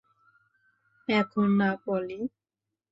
এখন 1.09 1.47
না, 1.59 1.69
পলি। 1.83 2.19